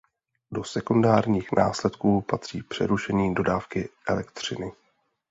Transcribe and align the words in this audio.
Do 0.51 0.63
sekundárních 0.63 1.49
následků 1.57 2.21
patří 2.21 2.63
přerušení 2.63 3.33
dodávky 3.35 3.89
elektřiny. 4.07 4.71